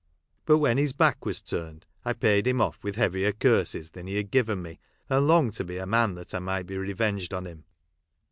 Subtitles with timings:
[0.45, 4.15] But when his back was turned I paid him off with heavier curses than he
[4.15, 4.79] had given me,
[5.11, 7.65] and longed to be a man that I might be revenged on him.